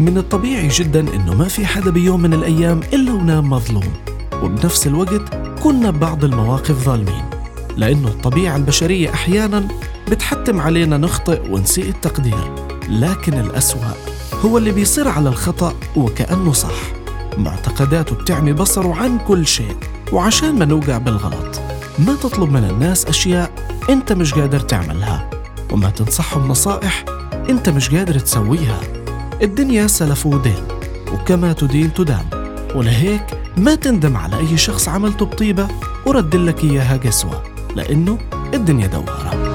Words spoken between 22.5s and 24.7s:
من الناس أشياء أنت مش قادر